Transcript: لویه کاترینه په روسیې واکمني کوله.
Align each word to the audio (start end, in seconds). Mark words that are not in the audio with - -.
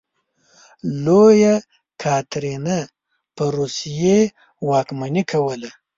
لویه 1.03 1.55
کاترینه 2.01 2.77
په 3.35 3.43
روسیې 3.55 4.19
واکمني 4.69 5.23
کوله. 5.31 5.69